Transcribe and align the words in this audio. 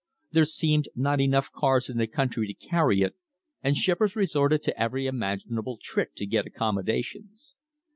There 0.31 0.45
seemed 0.45 0.87
not 0.95 1.21
enough 1.21 1.51
cars 1.51 1.87
in 1.87 1.99
the 1.99 2.07
country 2.07 2.47
to 2.47 2.55
carry 2.55 3.03
it 3.03 3.13
and 3.61 3.77
shippers 3.77 4.15
resorted 4.15 4.63
to 4.63 4.81
every 4.81 5.03
imag 5.05 5.45
inable 5.45 5.77
trick 5.79 6.15
to 6.15 6.25
get 6.25 6.47
accommodations. 6.47 7.53